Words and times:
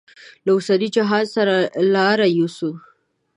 له 0.43 0.51
اوسني 0.55 0.87
جهان 0.95 1.25
سره 1.35 1.55
لاره 1.93 2.27
یوسو. 2.37 2.71